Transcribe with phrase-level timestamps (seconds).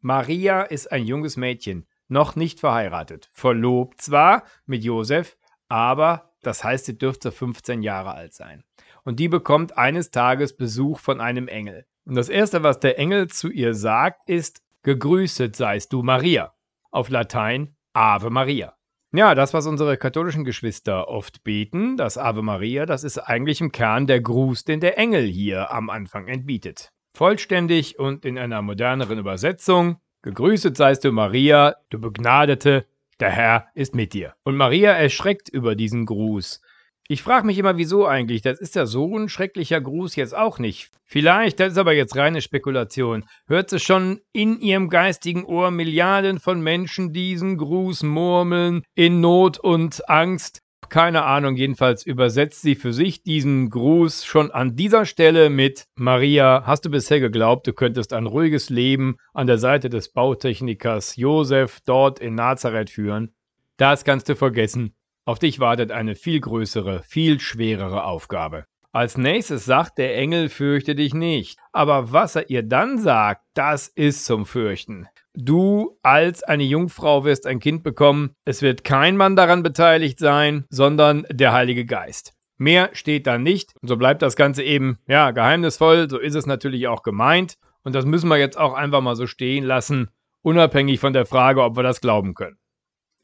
[0.00, 5.36] Maria ist ein junges Mädchen, noch nicht verheiratet, verlobt zwar mit Josef,
[5.68, 8.64] aber das heißt, sie dürfte 15 Jahre alt sein.
[9.04, 11.86] Und die bekommt eines Tages Besuch von einem Engel.
[12.04, 16.54] Und das Erste, was der Engel zu ihr sagt, ist, Gegrüßet seist du Maria.
[16.90, 18.74] Auf Latein Ave Maria.
[19.12, 23.72] Ja, das, was unsere katholischen Geschwister oft beten, das Ave Maria, das ist eigentlich im
[23.72, 26.92] Kern der Gruß, den der Engel hier am Anfang entbietet.
[27.18, 32.86] Vollständig und in einer moderneren Übersetzung, Gegrüßet seist du Maria, du Begnadete,
[33.18, 34.34] der Herr ist mit dir.
[34.44, 36.60] Und Maria erschreckt über diesen Gruß.
[37.08, 38.42] Ich frage mich immer, wieso eigentlich?
[38.42, 40.92] Das ist ja so ein schrecklicher Gruß jetzt auch nicht.
[41.02, 46.38] Vielleicht, das ist aber jetzt reine Spekulation, hört sie schon in ihrem geistigen Ohr Milliarden
[46.38, 50.62] von Menschen diesen Gruß murmeln, in Not und Angst.
[50.88, 56.62] Keine Ahnung, jedenfalls übersetzt sie für sich diesen Gruß schon an dieser Stelle mit Maria,
[56.64, 61.80] hast du bisher geglaubt, du könntest ein ruhiges Leben an der Seite des Bautechnikers Josef
[61.84, 63.34] dort in Nazareth führen?
[63.76, 64.94] Das kannst du vergessen.
[65.26, 68.64] Auf dich wartet eine viel größere, viel schwerere Aufgabe.
[68.90, 71.58] Als nächstes sagt der Engel, fürchte dich nicht.
[71.72, 75.06] Aber was er ihr dann sagt, das ist zum Fürchten.
[75.40, 78.34] Du als eine Jungfrau wirst ein Kind bekommen.
[78.44, 82.32] Es wird kein Mann daran beteiligt sein, sondern der Heilige Geist.
[82.56, 83.72] Mehr steht da nicht.
[83.82, 86.10] So bleibt das Ganze eben, ja, geheimnisvoll.
[86.10, 87.54] So ist es natürlich auch gemeint.
[87.84, 90.10] Und das müssen wir jetzt auch einfach mal so stehen lassen,
[90.42, 92.58] unabhängig von der Frage, ob wir das glauben können.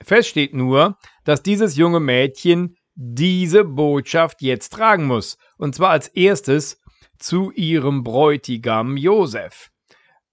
[0.00, 5.36] Fest steht nur, dass dieses junge Mädchen diese Botschaft jetzt tragen muss.
[5.58, 6.80] Und zwar als erstes
[7.18, 9.72] zu ihrem Bräutigam Josef.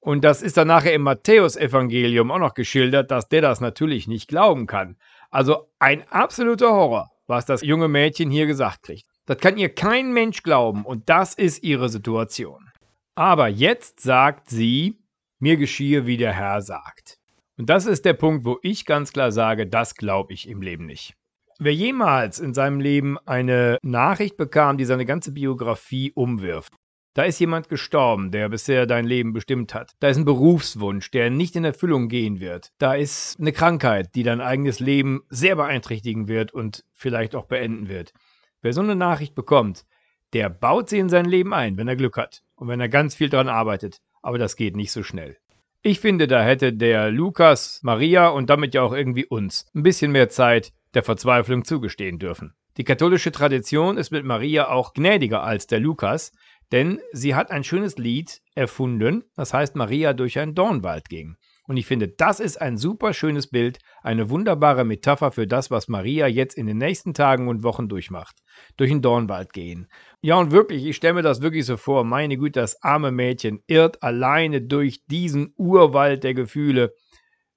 [0.01, 4.27] Und das ist dann nachher im Matthäusevangelium auch noch geschildert, dass der das natürlich nicht
[4.27, 4.97] glauben kann.
[5.29, 9.05] Also ein absoluter Horror, was das junge Mädchen hier gesagt kriegt.
[9.27, 12.71] Das kann ihr kein Mensch glauben und das ist ihre Situation.
[13.13, 14.97] Aber jetzt sagt sie,
[15.39, 17.19] mir geschiehe, wie der Herr sagt.
[17.57, 20.87] Und das ist der Punkt, wo ich ganz klar sage, das glaube ich im Leben
[20.87, 21.13] nicht.
[21.59, 26.73] Wer jemals in seinem Leben eine Nachricht bekam, die seine ganze Biografie umwirft,
[27.13, 29.91] da ist jemand gestorben, der bisher dein Leben bestimmt hat.
[29.99, 32.71] Da ist ein Berufswunsch, der nicht in Erfüllung gehen wird.
[32.77, 37.89] Da ist eine Krankheit, die dein eigenes Leben sehr beeinträchtigen wird und vielleicht auch beenden
[37.89, 38.13] wird.
[38.61, 39.85] Wer so eine Nachricht bekommt,
[40.33, 43.15] der baut sie in sein Leben ein, wenn er Glück hat und wenn er ganz
[43.15, 43.99] viel daran arbeitet.
[44.21, 45.37] Aber das geht nicht so schnell.
[45.81, 50.11] Ich finde, da hätte der Lukas, Maria und damit ja auch irgendwie uns ein bisschen
[50.11, 52.53] mehr Zeit der Verzweiflung zugestehen dürfen.
[52.77, 56.31] Die katholische Tradition ist mit Maria auch gnädiger als der Lukas,
[56.71, 61.35] denn sie hat ein schönes Lied erfunden, das heißt Maria durch einen Dornwald ging.
[61.67, 65.87] Und ich finde, das ist ein super schönes Bild, eine wunderbare Metapher für das, was
[65.87, 68.39] Maria jetzt in den nächsten Tagen und Wochen durchmacht.
[68.77, 69.87] Durch den Dornwald gehen.
[70.21, 72.03] Ja, und wirklich, ich stelle mir das wirklich so vor.
[72.03, 76.93] Meine Güte, das arme Mädchen irrt alleine durch diesen Urwald der Gefühle.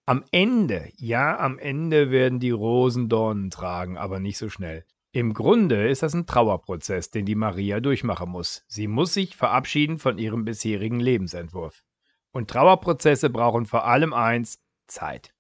[0.07, 4.85] Am Ende, ja, am Ende werden die Rosen Dornen tragen, aber nicht so schnell.
[5.15, 8.65] Im Grunde ist das ein Trauerprozess, den die Maria durchmachen muss.
[8.67, 11.85] Sie muss sich verabschieden von ihrem bisherigen Lebensentwurf.
[12.33, 14.59] Und Trauerprozesse brauchen vor allem eins,
[14.89, 15.33] Zeit.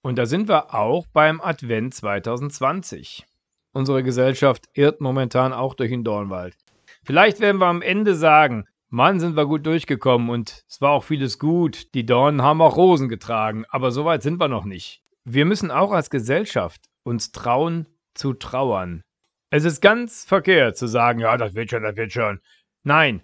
[0.00, 3.26] Und da sind wir auch beim Advent 2020.
[3.72, 6.56] Unsere Gesellschaft irrt momentan auch durch den Dornwald.
[7.04, 11.04] Vielleicht werden wir am Ende sagen, Mann, sind wir gut durchgekommen und es war auch
[11.04, 11.92] vieles gut.
[11.92, 15.02] Die Dornen haben auch Rosen getragen, aber so weit sind wir noch nicht.
[15.24, 19.02] Wir müssen auch als Gesellschaft uns trauen zu trauern.
[19.52, 22.40] Es ist ganz verkehrt zu sagen, ja, das wird schon, das wird schon.
[22.84, 23.22] Nein,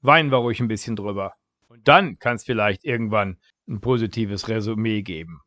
[0.00, 1.34] weinen wir ruhig ein bisschen drüber.
[1.68, 5.40] Und dann kann es vielleicht irgendwann ein positives Resümee geben.